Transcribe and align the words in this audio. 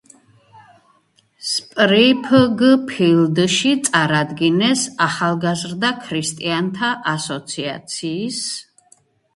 სპრიფგფილდში 1.49 3.75
წარადგინეს 3.91 4.87
ახალგაზრდა 5.09 5.93
ქრისტიანთა 6.09 6.93
ასოციაციის 7.17 8.43